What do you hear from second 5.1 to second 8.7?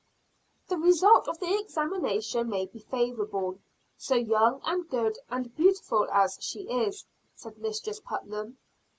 and beautiful as she is," said Mistress Putnam.